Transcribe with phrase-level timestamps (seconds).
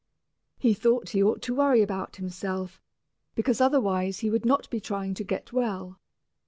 [0.57, 2.81] He thought he ought to worry about himself,
[3.35, 5.99] because otherwise he would not be trying to get well.